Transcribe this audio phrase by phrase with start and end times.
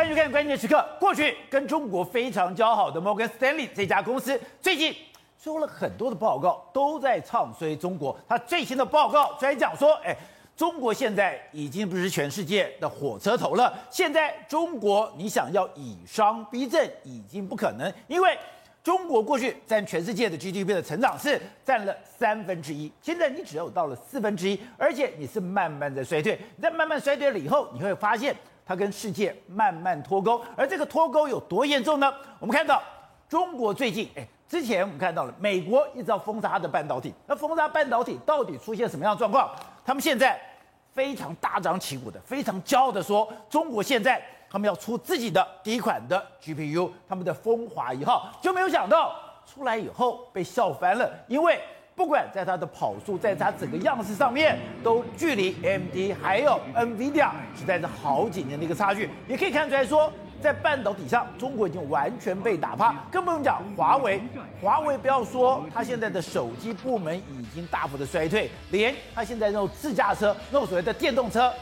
[0.00, 0.82] 欢迎收看关键时刻。
[0.98, 4.96] 过去跟中国非常交好的摩根斯丹利这家公司，最近
[5.38, 8.18] 出了很多的报告，都在唱衰中国。
[8.26, 10.16] 他最新的报告居然讲说，哎，
[10.56, 13.78] 中国现在已经不是全世界的火车头了。
[13.90, 18.38] 现在中国你想要以商逼政，已经不可能，因为
[18.82, 26.38] 中国过去占全世界的 GDP 的成长是占了三分之一，现在你只有到了四分之一，而且你是慢慢的衰退。
[26.56, 28.34] 你在慢慢衰退了以后，你会发现。
[28.70, 32.14] 它跟世界慢慢脱钩，而这个脱钩有多严重呢？
[32.38, 32.80] 我们看到
[33.28, 39.50] 中国最近，哎，之前我们看到了美国一直要封杀它的半导体，那封杀半导体到底出现什么样的状况？
[39.84, 40.40] 他们现在
[40.92, 51.60] 非常大张旗鼓的，非常骄傲的说，中国现在他们要出自己的第一款的 GPU，他们的风华一号，就没有想到出来以后被笑翻了，因为。
[52.00, 59.10] 不管在它的跑速，在它整个样式上面，都距离 AMD 还有 NVIDIA 实在是好几年的一个差距。
[59.28, 60.10] 也可以看出来说，
[60.40, 62.94] 在半导体上，中国已经完全被打趴。
[63.12, 64.18] 更不用讲华为，
[64.62, 71.52] 华为不要说它现在的手机部门已经大幅的衰退，连它现在那种自驾车，那种所谓的电动车，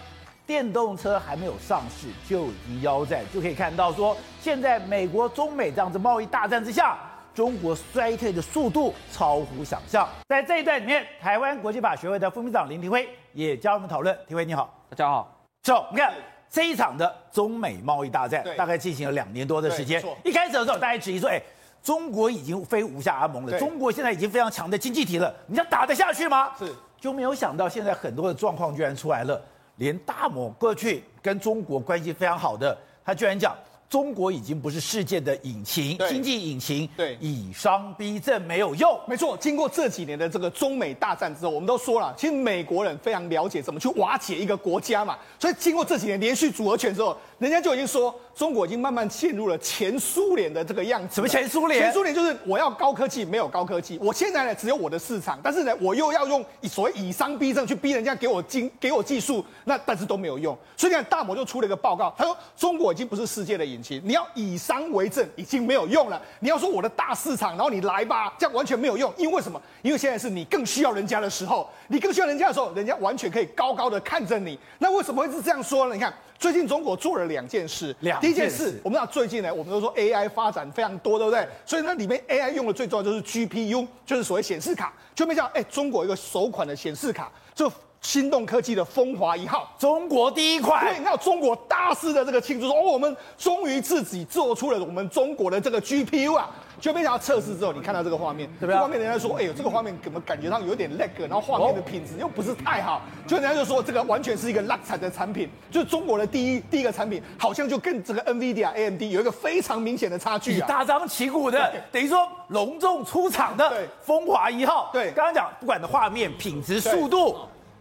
[0.46, 6.96] 电动车还没有上市就已经腰斩，就可以看到说，现在美国、中美这样子贸易大战之下。
[7.38, 10.08] 中国衰退的速度超乎想象。
[10.28, 14.18] 在这一段里面，台湾国际法学会的副秘书长林廷辉也加入我们讨论。
[14.26, 15.40] 廷辉你好，大家好。
[15.62, 16.12] 走，你看
[16.50, 20.02] 这一场的中美贸易大战，大概进行了两年多的时间。
[20.24, 21.40] 一开始的时候，大家质疑说，哎，
[21.80, 26.50] 中国已经非无下阿蒙了，中国现在已经非常强的经济体了，你要打得下去吗？
[26.58, 29.40] 是，就没有想到现在很多的状况居然出来了，
[29.76, 33.54] 连大摩过去跟中国关系非常好的，他居然讲。
[33.88, 39.00] 中国已经不是世界的引擎，经济引擎，对，以商逼政没有用。
[39.06, 45.16] 没错，经过这几年的这个中美大战之后，我们都说了，其实美国人非常了解怎么去瓦解一个国家嘛。
[45.38, 48.14] 所以经过这几年连续组合拳之后，人家就已经说。
[48.38, 51.16] 中国已经慢慢陷入了前苏联的这个样子。
[51.16, 51.82] 什么前苏联？
[51.82, 53.98] 前苏联就是我要高科技，没有高科技。
[54.00, 60.56] 我现在呢，只有我的市场，但是呢，我又要用所谓以商逼政去逼人家给我经给我技术，那但是都没有用。
[60.76, 66.20] 所以你看，大摩就出了一个报告，他说中国已经不是世界的引擎，你要以商为政已经没有用了。
[66.40, 69.12] 你要说我的大市场，然后你来吧，这样完全没有用。
[69.16, 69.60] 因为什么？
[69.82, 74.58] 因为现在是你更需要人家的时候，你更需要人家的时候，人家完全可以高高的看着你。
[74.78, 75.94] 那为什么会是这样说呢？
[75.94, 76.12] 你看。
[76.38, 81.44] 最近中国做了两件事，两第一件事，我们知道最近呢，我们都说 AI 发展非常多，对不对？
[81.66, 84.92] 所以那里面 AI 用的最重要就是 GPU，就是所谓显示卡。
[85.16, 87.68] 就没想到，哎，中国一个首款的显示卡，就
[88.00, 90.84] 心动科技的风华一号，中国第一款。
[90.84, 96.48] 对，你看中国大肆的这个庆祝说，哦，我们终于自己做出了我们中国的这个 GPU 啊。
[96.80, 98.76] 就没想到测试之后，你看到这个画面，对不对？
[98.76, 117.38] 画面人家说，哎呦，这个画面怎么感觉上有点 lag，然后画面的品质又不是太好，就人家就说这个完全是一个烂产的产品，就是中国的第一第一个产品，好像就跟这个 NVIDIA、AMD 有一个非常明显的差距啊，大张旗鼓的，等于说隆重出场的风华一号，对，刚刚讲不管的画面品质、速度。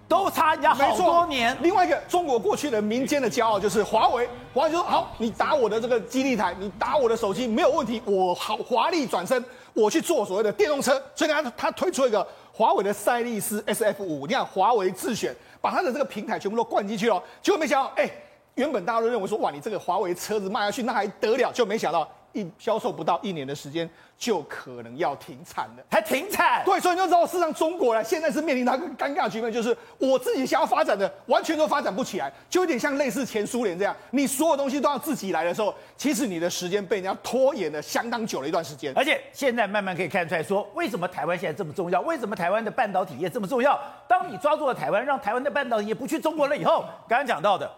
[0.08, 1.56] 都差人家好多年。
[1.62, 4.28] 另外一个，中国过去的民间的骄傲就是华为。
[4.54, 17.22] 华为就说：“好，你打我的这个基地台，你打我的手机没有问题，我好华丽转身，我去做所谓的电动车。”所以他，他推出一个华为的赛力斯 SF 五，你看华为自选，把他的这个平台全部都灌进去了。
[17.42, 18.10] 结果没想到，哎，
[18.56, 21.52] 原本大家都认为说，哇，你这个华为车子卖下去那还得了？
[21.52, 22.08] 就没想到。
[22.38, 26.64] 一销售不到一年的时间，就可能要停产了，还停产？
[26.64, 38.94] 对，所以你就知道，事实上中国呢，现在是面临到一个尴尬局面，就是我自己想要发展的，完全都发展不起来，就有点像类似前苏联这样，你所有东西都要自己来的时候，其实你的时间被人家拖延了相当久的一段时间。
[38.96, 42.02] 而且现在慢慢可以看出来说，为什么台湾现在这么重要？
[42.02, 43.80] 为什么台湾的半导体业这么重要？
[44.08, 47.70] 当你抓住了台湾，让台湾的半导体业不去中国了以后，刚刚讲到的，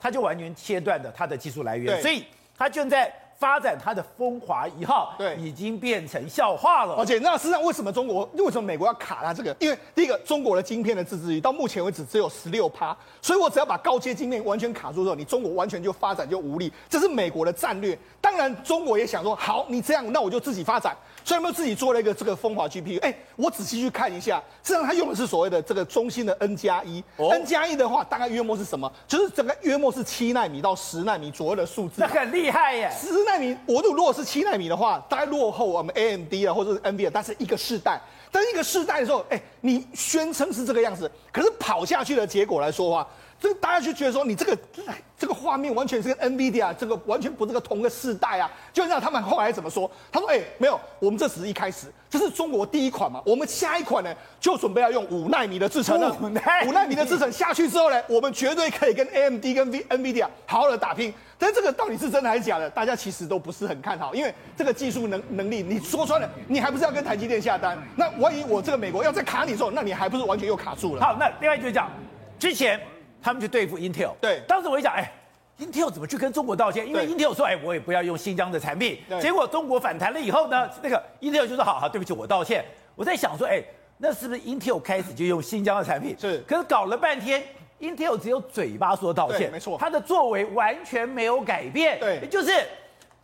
[0.00, 2.24] 它就完全切断了它的技术来源，所以
[2.56, 3.12] 它就在。
[3.38, 6.94] 发展它的风华一号，对，已经变成笑话了。
[6.96, 9.54] 而且，那实际上为什么中国，为什么美国要卡它这个？
[9.60, 16.72] 因为第一个，中国的晶片的自制率到目前为止只有十六趴，所以我只要把高阶晶片完全卡住之后，你中国完全就发展就无力。
[16.90, 17.96] 这是美国的战略。
[18.20, 20.96] 当然，中国也想说，好，你这样，那我就自己发展。
[21.28, 22.98] 所以，他们自己做了一个这个风华 GPU。
[23.02, 27.04] 哎，我仔细去看一下，实际上它用的是所谓的这个中心的 N 加一。
[27.18, 28.90] N 加一的话，大概约莫是什么？
[29.06, 31.96] 就是整个约莫是七纳米到十纳米左右的数字。
[31.98, 32.90] 那很厉害耶！
[32.98, 38.00] 十纳米，我如果是七纳米的话，大概落后我们 AMD 啊，或者是 NVIDIA，但是一个世代。
[38.32, 43.06] 但是一个世代的时候，哎，你宣称是这个样子，可是跑下去的结果来说的话。
[43.40, 44.58] 这大家就觉得说，你这个
[45.16, 48.50] 这个画面完全是跟 NVIDIA 这个完全不是个同个世代啊！
[48.72, 49.88] 就让他们后来怎么说？
[50.10, 56.16] 他说：“哎、欸，没有，我们这只是一开始，这是中国第一款嘛，我们下一款呢就准备要用五纳米的制程了。
[56.66, 61.14] 五纳米的制程下去之后呢，我们绝对可以跟 AMD 跟 V NVIDIA 好好的打拼。
[61.38, 62.68] 但这个到底是真的还是假的？
[62.70, 67.78] 大家其实都不是很看好，因为这个技术能能力，你说穿了，你还不是要跟台积电下单？
[67.94, 71.02] 那万一我这个美国要再卡你之后，那你还不是完全又卡住了？
[71.02, 71.88] 好，那另外就讲
[72.38, 72.80] 之前。
[73.20, 75.12] 他们去对付 Intel，对，当时我一想，哎
[75.58, 76.86] ，Intel 怎么去跟中国道歉？
[76.86, 79.00] 因为 Intel 说，哎，我也不要用新疆的产品。
[79.20, 82.64] 结果中国反弹了以后呢，那个 Intel 就说，好好，对不起，我道歉。
[82.94, 83.62] 我在想说，哎，
[83.96, 86.16] 那是不是 Intel 开始就用新疆的产品？
[86.18, 86.38] 是。
[86.46, 87.42] 可是搞了半天
[87.80, 91.98] ，Intel 只有嘴巴说道歉，没错，他的作为完全没有改变。
[91.98, 92.52] 对，就是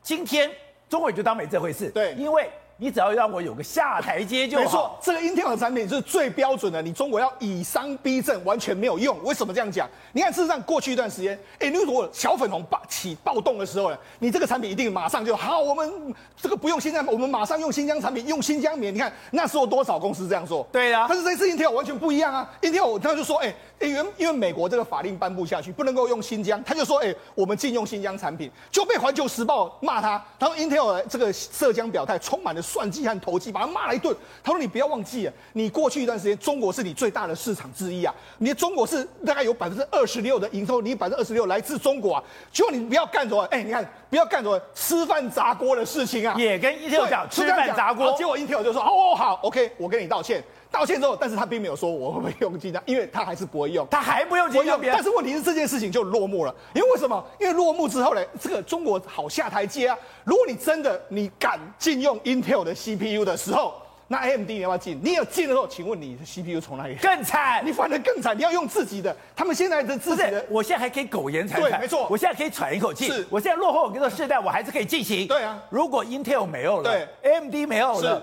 [0.03, 0.51] 今天
[0.89, 1.89] 中国也就当没这回事。
[1.91, 2.51] 对，因为。
[2.85, 4.63] 你只要让我有个下台阶就好。
[4.63, 6.83] 没错，这个 Intel 的产品是最标准的。
[6.83, 9.17] 你中国要以商逼政，完全没有用。
[9.25, 9.89] 为什么这样讲？
[10.13, 15.59] 你看，事实上过去一段时间，哎，如果小粉红暴起暴动的时候呢，你这个产品一定马上就好。
[15.61, 18.95] 我们这个不用新疆，我们马上用新疆产品，用新疆棉。
[18.95, 20.69] 你看那时候多少公司这样做？
[20.71, 21.07] 对呀、啊。
[21.09, 30.23] 但是这次 Intel 完全不一样啊！Intel 他就说，哎，因为因为美国这个法令颁布下去，不能够用新疆，他就说，哎，我们禁用新疆产品，就被环球时报骂他。
[30.39, 33.53] 他说 Intel 这个涉疆表态充满了算计和投机。
[33.53, 34.15] 把他骂了一顿。
[34.43, 38.13] 他说：“你不要忘记啊，你过去一段时间，中国是你最大的市场之一啊。
[38.39, 42.25] 你的中国是大概有百分之二十六的营收，你百分之二十六来自中国啊。
[42.51, 43.45] 就你不要干什么？
[43.53, 46.35] 哎，你看，不要干什么吃饭砸锅的事情啊。
[46.37, 48.13] 也跟 Intel 讲吃饭砸锅。
[48.19, 50.43] 结果 Intel 就说：哦，好，OK，我跟你道歉。
[50.75, 54.77] 道歉之后，但是他并没有说我会不会用金价，因为他还是不会用，他还不用金价。
[54.93, 57.25] 但是问题是这件事情就落幕了，因为为什么？
[57.39, 59.97] 因为落幕之后呢，这个中国好下台阶啊。
[60.25, 63.75] 如果你真的你敢禁用 Intel 的 CPU 的时候。”
[64.07, 65.01] 那 AMD 你要不要进？
[65.03, 66.95] 你有进的时候，请问你的 CPU 从哪里？
[66.97, 69.17] 更惨，你反而更惨，你要用自己的。
[69.35, 73.09] 他们现在的自己的，我现在还可以苟延残喘，对，没错，我现在可以喘一口气。
[73.09, 75.27] 是，我现在落后我这个世代，我还是可以进行。
[75.27, 78.23] 对啊，如果 Intel 没有了，对，AMD 没有了。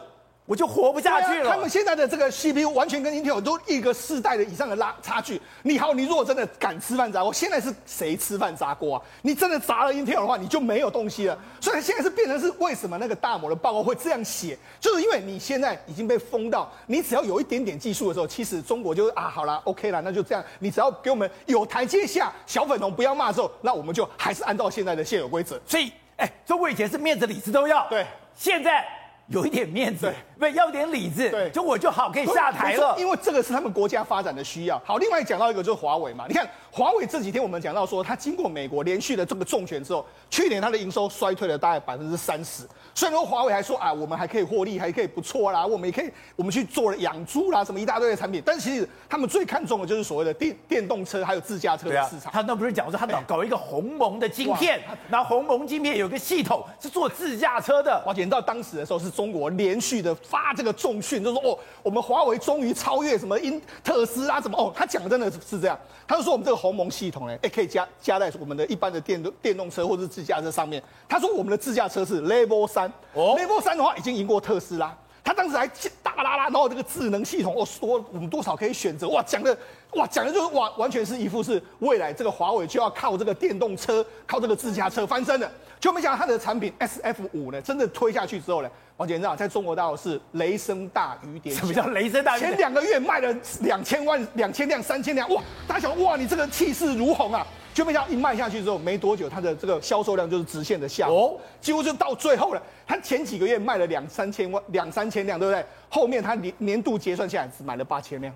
[0.52, 1.50] 我就活不下去了。
[1.50, 5.42] 啊、他们现在的这个 CPU 完全跟 Intel 都一个世代的以上的拉差距。
[5.64, 9.02] 你好，你如果真的敢吃饭砸锅，现在是谁吃饭砸锅啊？
[9.22, 11.40] 你真的砸了 Intel 的话，你就没有东西了。
[11.62, 14.58] 所以现在是变成是为什么那个大摩的报告会这样写？
[14.78, 20.44] 就是因为你现在已经被封到，你只要有一点点技术的时候，其实中国就是啊，好啦，OK 啦，那就这样。
[20.60, 25.58] 你只要给我们有台阶下，小粉红不要骂之后，那我们就还是按照现在的现有规则。
[25.66, 28.06] 所以，哎，中国以前是面子里子都要，对，
[28.36, 28.86] 现在。
[29.32, 34.82] 有一点面子，对，不要点理智，对，就我就好可以下台了，因为这个是他们国家发展的需要。
[34.86, 42.64] 好，另外讲到一个就是华为嘛，你看华为这几天我们讲到说，它经过美国连续的这个重拳之后，去年它的营收衰退了大概百分之三十。
[42.96, 52.32] 虽然说华为还说啊，我们还可以获利，还可以不错啦，我们也可以，我们去做了养猪啦，什么一大堆的产品，但是其实他们最看重的就是所谓的电电动车还有自驾车的市场。
[52.32, 54.80] 啊、他那不是讲说他搞搞一个鸿蒙的晶片，
[55.10, 58.02] 然后鸿蒙晶片有个系统是做自驾车的。
[58.08, 65.78] 而且到当时的时候，是中国连续的发这个重讯，就是说哦，我们华为终于超越什么英特斯拉，什么哦，他讲的真的是这样。
[66.08, 70.82] 他就说我们这个鸿蒙系统呢，哎，可以加加在我们的一般的电动电动车或者是自驾车上面。
[71.10, 72.88] 他说我们的自驾车是 Level 三。
[73.14, 75.68] 哦，Level 三的话已经赢过特斯拉，他当时还
[76.04, 79.58] 大啦啦，然后这个智能系统哦，说我们多少可以选择，哇，讲的
[79.94, 92.52] 哇，讲的就是哇，完全是一副是未来这个华为就要靠这个电动车，靠这个自驾车翻身的，就没想到他的产品 SF 五呢，真的推下去之后呢，王姐你知道，在中国大陆是雷声大雨点小，什么叫雷声大雨点？
[92.52, 97.46] 前两个月卖了两千万、两千辆、三千辆，哇，大家想哇，你这个气势如虹啊！
[97.74, 102.62] 就没想到一卖下去之后，没多久它的这个销售量就是直线的下滑，哦，几乎就到最后了。
[102.86, 105.66] 它前几个月卖了两三千万、两三千辆，对不对？
[105.90, 108.32] 后面它年年度结算下来只买了八千辆。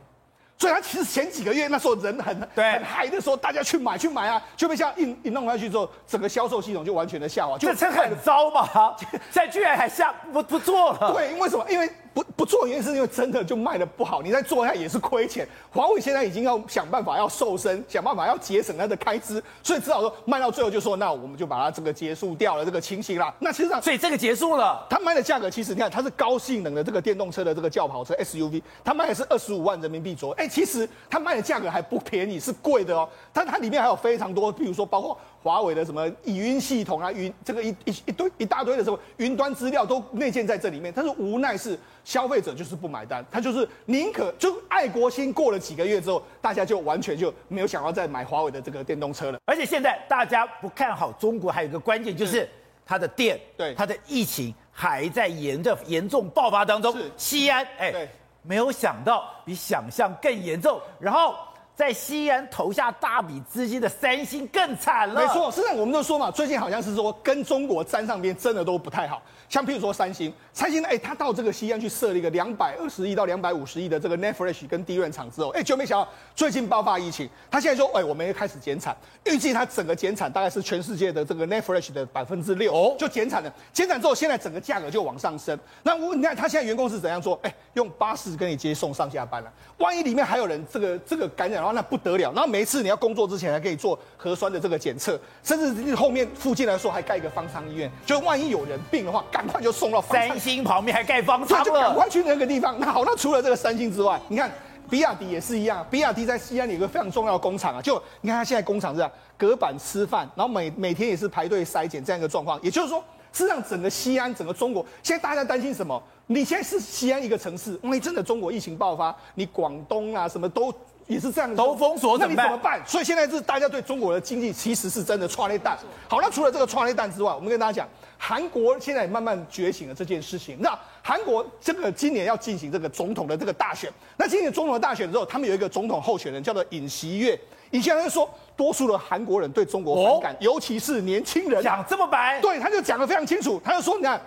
[0.58, 7.58] 所以它其实前几个月那时候人很对很嗨的时候，大家去买去买啊，就被像一一弄下去之后，整个销售系统就完全的下滑。
[7.58, 11.14] 这车很糟嘛， 现在居然还下不不做了。
[11.14, 11.66] 对，因为什么？
[11.70, 11.90] 因为。
[12.16, 15.46] 不不做原因是因为真的就卖的不好，你再做一下也是亏钱。
[15.70, 23.34] 华为现在已经要想办法要瘦身，想办法要节省它的开支，所以只好说卖到最后就说那我们就把它这个结束掉了这个情形啦。
[23.40, 30.36] 那其实上，所以这个结束了，它卖的价格其实你看它是高性能的这个电动车的这个轿跑车 SUV，它卖的是二十五万人民币左右。
[30.36, 33.10] 哎，其实它卖的价格还不便宜，是贵的哦。
[33.34, 35.18] 但它里面还有非常多，比如说包括。
[35.46, 49.38] 华为的什么语音系统啊，云这个一一一堆一大堆的什么云端资料都内建在这里面，但是无奈是消费者就是不买单，他就是宁可就爱国心过了几个月之后，大家就完全就没有想要再买华为的这个电动车了。
[49.46, 52.50] 而且现在大家不看好中国，还有一个关键就是
[52.84, 56.92] 它的电，对它的疫情还在严的严重爆发当中。
[56.92, 58.10] 是西安，哎，对，
[58.42, 61.36] 没有想到比想象更严重，然后。
[61.76, 65.22] 在西安投下大笔资金的三星更惨了。
[65.22, 69.22] 没错，实际上我们都说嘛，最近好像是说跟中国沾上边，真的都不太好。
[69.50, 83.54] 像譬如说三星，三星呢，哎，他到这个西安去设了一个两百二十亿到两百五十亿的这个 NAND Flash 跟 DRAM 厂之后，哎，就没想到最近爆发疫情，他现在说，哎，我们要开始减产，预计他整个减产大概是全世界的这个 NAND Flash 的百分之六，哦，就减产了。
[83.74, 85.58] 减产之后，现在整个价格就往上升。
[85.84, 87.38] 那我你看他现在员工是怎样做？
[87.44, 89.52] 哎，用巴士跟你接送上下班了。
[89.78, 92.32] 万一里面还有人这个这个感染的话，那不得了。
[92.32, 100.02] 然后每一次你要工作之前还可以做核酸的这个检测，甚至后面附近来说还盖一个方舱医院，就万一有人病的话，赶快就送到。
[100.02, 102.80] 三星旁边还盖方舱，就赶快去那个地方。
[102.80, 104.52] 那好，那除了这个三星之外，你看
[104.90, 105.86] 比亚迪也是一样。
[105.90, 112.62] 比亚迪在西安有一个非常重要的工厂啊，就你看它现在工厂是这样隔板吃饭，然后每每天也是排队筛检这样一个状况。
[112.62, 113.04] 也就是说，
[113.34, 116.02] 事实上整个西安、整个中国，现在大家担心什么？
[116.28, 120.74] 你现在是西安一个城市，因为真的中国疫情爆发，你广东啊什么都。
[121.08, 122.82] 也是这样的，都封锁，那你怎么办？
[122.86, 125.72] 所以现在是大家对中国的经济其实是真的剉咧等。
[126.08, 130.58] 好，那除了这个剉咧等之外，我们跟大家讲，韩国现在也慢慢觉醒了这件事情。
[130.60, 137.40] 那韩国这个今年要进行这个总统的这个大选，那今年总统的大选之后，他们有一个总统候选人叫做尹锡悦。
[137.72, 141.62] 尹锡悦就说，多数的韩国人对中国反感，哦、尤其是年轻人。
[141.62, 142.40] 讲这么白？
[142.42, 144.20] 对，他就讲的非常清楚，他就说，你看。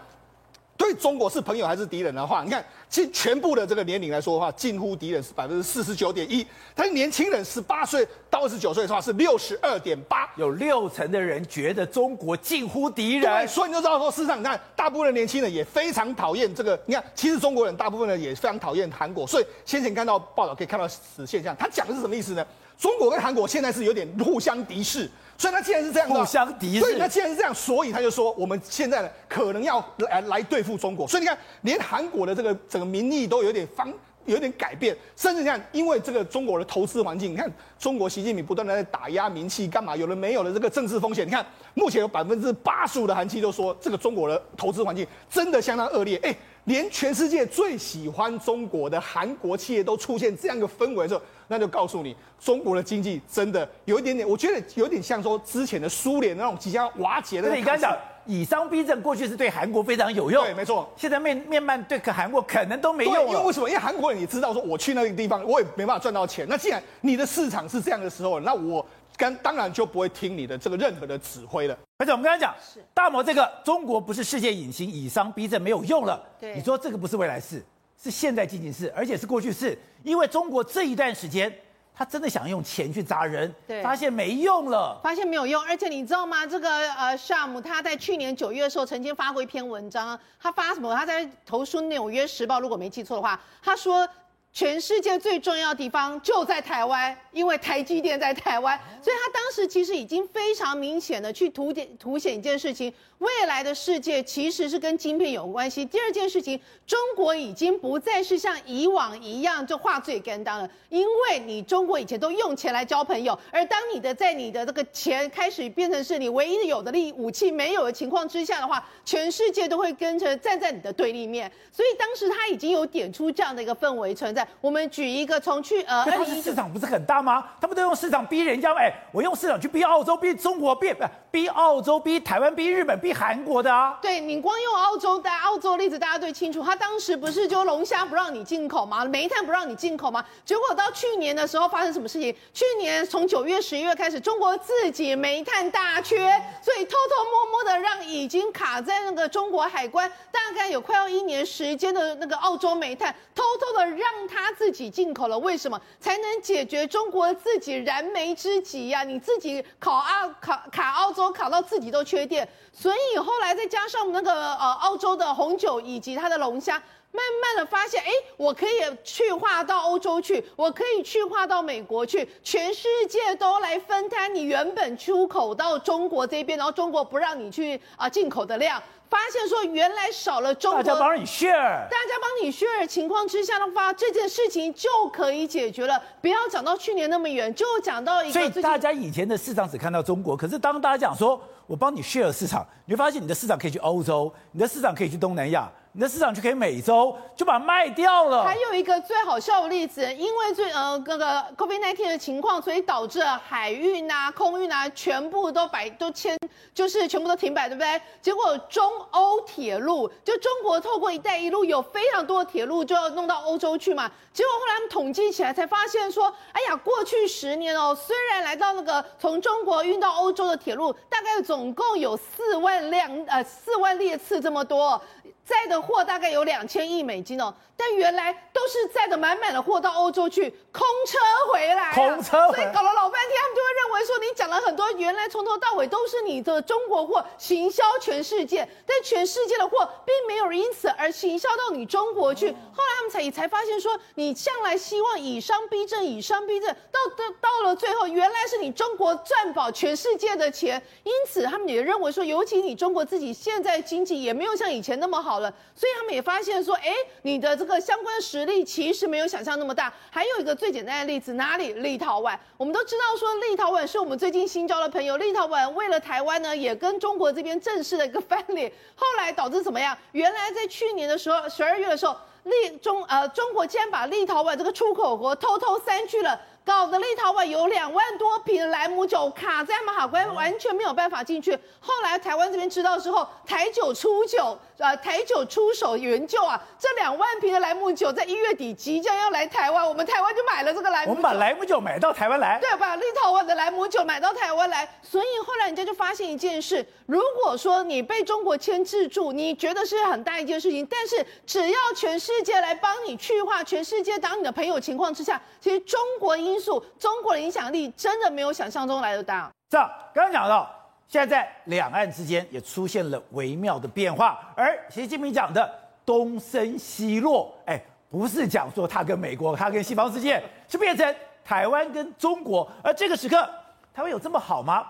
[0.79, 13.23] 对中国是朋友还是敌人的话，你看，其全部的这个年龄来说的话，近乎敌人是百分之四十九点一，但是年轻人十八岁到二十九岁的话是六十二点八，有六成的人觉得中国近乎敌人。
[13.23, 16.81] 对，所以你就知道说，事实上你看，大部分的年轻人也非常讨厌这个。
[16.87, 21.57] 你看，其实中国人大部分人也非常讨厌韩国，所以先前看到报道可以看到此现象。
[21.57, 22.47] 他讲的是什么意思呢？
[22.79, 25.11] 中国跟韩国现在是有点互相敌视。
[25.39, 26.81] 所以他既然是这样，互相敌视。
[26.81, 31.07] 对，那既然是这样，所以他就说，我们现在呢，可能要来来对付中国。
[31.07, 33.93] 所以你看，连韩国的这个整个民意都有点方，
[34.25, 34.97] 有点改变。
[35.15, 39.97] 甚至你看，因为这个中国的投资环境，你看中国习近平不断的在打压民企，干嘛？
[39.97, 41.25] 有了没有了这个政治风险？
[41.25, 46.17] 你看，目前有百分之八十五的韩企都说，这个中国的投资环境真的相当恶劣。
[46.25, 46.37] 哎。
[46.65, 57.49] 连全世界最喜欢中国的韩国企业都出现这样一个氛围的时候，那就告诉你，中国的经济真的有一点点，我觉得有点像说之前的苏联那种即将瓦解的。
[57.49, 60.89] 那你刚才讲以商逼政，过去是对韩国非常有用，对，没错。
[60.97, 63.33] 现在面面慢对可韩国可能都没用了。
[63.33, 63.69] 因为为什么？
[63.69, 66.47] 因为韩国人也知道说，我去那个地方，我也没办法赚到钱。
[66.49, 68.85] 那既然你的市场是这样的时候，那我。
[69.17, 71.77] 跟当然就不会听你的这个任何的指挥了。
[71.97, 72.55] 而且我们刚才讲，
[72.95, 76.25] 大摩这个中国不是世界隐形，以商逼政没有用了。
[76.39, 77.61] 对，你说这个不是未来式，
[78.01, 79.77] 是现在进行式，而且是过去式。
[80.03, 81.53] 因为中国这一段时间，
[81.95, 85.63] 他真的想用钱去砸人，对，发现没用了，发现没有用。
[85.65, 86.47] 而且你知道吗？
[86.47, 90.95] 这个呃，夏姆他在去年九月的时候曾经发过一篇文章，他发什么？
[90.95, 94.09] 他在投书《纽约时报》，如果没记错的话，他说。
[94.53, 105.85] 全世界最重要的地方就在台湾，因为台积电在台湾，所以他当时其实已经非常明显的去凸点凸显一件事情：未来的世界其实是跟晶片有关系。
[105.85, 121.51] 第二件事情，中国已经不再是像以往一样就画最跟当了，因为你中国以前都用钱来交朋友，而当你的在你的这个钱开始变成是你唯一有的利武器没有的情况之下的话，全世界都会跟着站在你的对立面。
[121.71, 124.38] 所以当时他已经有点出这样的一个氛围存在。
[124.61, 127.45] 我们举一个从去呃，他市场不是很大吗？
[127.61, 130.95] 他们都用市场逼人家，哎，我用市场去逼澳洲、逼中国、逼
[131.31, 133.99] 逼澳洲、逼台湾、逼日本、逼韩国的啊。
[134.01, 136.63] 对，你光用澳洲的澳洲例子，大家最清楚。
[136.63, 139.05] 他当时不是就龙虾不让你进口吗？
[139.05, 140.25] 煤炭不让你进口吗？
[140.45, 142.35] 结果到去年的时候发生什么事情？
[142.53, 146.17] 去年从九月、十一月开始，中国自己煤炭大缺，
[146.63, 154.49] 所以偷偷摸摸的让已经卡在那个中国海关大概有快要一年时间的那个澳洲煤炭，偷偷的让他。
[154.59, 166.75] 自己进口了，为什么才能解决中国自己燃眉之急呀、你自己考澳考卡澳洲考到自己都缺电，所以后来再加上那个呃澳洲的红酒以及它的龙虾，
[167.13, 178.83] 慢慢的发现，哎，我可以去化到欧洲去，我可以去化到美国去，全世界都来分摊你原本出口到中国这边，然后中国不让你去啊、进口的量。
[179.11, 186.01] 发现说原来少了中国，大家帮你 share，大家帮你 share 情况之下的话，这件事情就可以解决了。
[186.21, 188.33] 不要讲到去年那么远，就讲到一个。
[188.33, 195.71] 所以大家以前的市场只看到中国，可是当大家讲说我帮你 share 市场，你会发现你的市场可以去欧洲，你的市场可以去东南亚。
[195.93, 198.45] 你的市场就可以每周就把它卖掉了。
[198.45, 206.39] 还有一个最好笑的例子，因为最呃那个 COVID nineteen 的情况，所以导致海运啊、空运啊全部都摆都迁，
[206.73, 208.01] 就是全部都停摆，对不对？
[208.21, 214.11] 结果中欧铁路就中国透过“一带一路”有非常多的铁路就要弄到欧洲去嘛。
[214.33, 225.01] 结果后来他们统计起来才发现说，哎呀，过去十年哦，虽然来到那个从中国运到欧洲的铁路，大概总共有四万辆呃四万列次这么多。
[225.49, 231.19] 载的货大概有两千亿美金哦，但原来都是载的满满的货到欧洲去，空车
[231.51, 242.51] 回来，空车，所以搞了老半天，他们就会认为说你讲了很多，原来从头到尾都是你的中国货行销全世界，但全世界的货并没有因此而行销到你中国去。
[242.51, 255.38] 后来他们才也才发现说，你向来希望以商逼政，以商逼政，到到到了最后，原来是你中国赚饱全世界的钱，因此他们也认为说，尤其你中国自己现在经济也没有像以前那么好。
[255.41, 256.93] 了，所以他们也发现说，哎，
[257.23, 259.93] 你的这个相关实力其实没有想象那么大。
[260.11, 261.73] 还有一个最简单的例子，哪里？
[261.75, 262.39] 立陶宛。
[262.57, 265.17] 我们都知道说，立陶宛是我们最近新交的朋友。
[265.17, 269.97] 立陶宛为了台湾呢，也跟中国这边正式的一个翻脸，后来导致怎么样？
[270.13, 276.41] 原来在去年的时候，十二月的时候，立中呃中国竟然把立陶宛这个出口国偷偷删去了。
[276.69, 281.59] 搞得立陶宛有两万多瓶莱姆酒卡在马海关，完全没有办法进去。
[281.81, 286.63] 后来台湾这边知道之后，台酒出酒，呃，台酒出手援救啊！
[286.79, 291.11] 这两万瓶的莱姆酒在一月底即将要来台湾，我们台湾就买了这个莱姆酒。
[291.13, 292.59] 我们把莱姆酒买到台湾来。
[292.61, 294.87] 对，把立陶宛的莱姆酒买到台湾来。
[295.03, 309.51] 所以后来人家就发现一件事：如果说你被中国牵制住，你觉得是很大一件事情，但是只要全世界来帮你去化，全世界当你的朋友情况之下，其实中国因中国的影响力真的没有想象中来的大。
[309.69, 310.69] 这样，刚刚讲到，
[311.07, 315.71] 现在两岸之间也出现了微妙的变化，而习近平讲的
[316.05, 322.71] 东升西落，哎，不是讲说他跟美国，他跟西方世界，是变成台湾跟中国。
[322.83, 323.49] 而这个时刻，
[323.93, 324.87] 台湾有这么好吗？